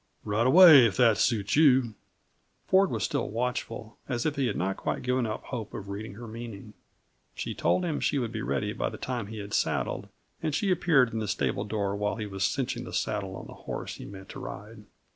"Right 0.25 0.47
away, 0.47 0.87
if 0.87 0.97
that 0.97 1.19
suits 1.19 1.55
you." 1.55 1.93
Ford 2.65 2.89
was 2.89 3.03
still 3.03 3.29
watchful, 3.29 3.99
as 4.09 4.25
if 4.25 4.35
he 4.35 4.47
had 4.47 4.55
not 4.55 4.75
quite 4.75 5.03
given 5.03 5.27
up 5.27 5.43
hope 5.43 5.75
of 5.75 5.89
reading 5.89 6.15
her 6.15 6.27
meaning. 6.27 6.73
She 7.35 7.53
told 7.53 7.85
him 7.85 7.99
she 7.99 8.17
would 8.17 8.31
be 8.31 8.41
ready 8.41 8.73
by 8.73 8.89
the 8.89 8.97
time 8.97 9.27
he 9.27 9.37
had 9.37 9.53
saddled, 9.53 10.09
and 10.41 10.55
she 10.55 10.71
appeared 10.71 11.13
in 11.13 11.19
the 11.19 11.27
stable 11.27 11.65
door 11.65 11.95
while 11.95 12.15
he 12.15 12.25
was 12.25 12.43
cinching 12.43 12.83
the 12.85 12.93
saddle 12.93 13.35
on 13.35 13.45
the 13.45 13.53
horse 13.53 13.97
he 13.97 14.05
meant 14.05 14.29
to 14.29 14.39
ride. 14.39 14.85